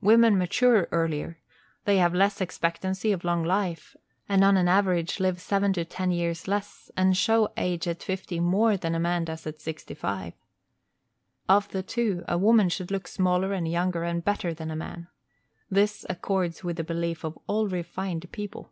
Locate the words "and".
4.28-4.44, 6.96-7.16, 13.52-13.66, 14.04-14.24